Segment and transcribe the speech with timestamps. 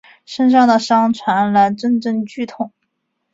[0.25, 2.73] 身上的伤传来阵阵剧痛